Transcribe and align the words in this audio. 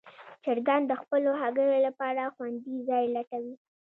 چرګان 0.43 0.81
د 0.87 0.91
خپلو 1.01 1.31
هګیو 1.41 1.83
لپاره 1.87 2.31
خوندي 2.35 2.75
ځای 2.89 3.03
لټوي. 3.15 3.55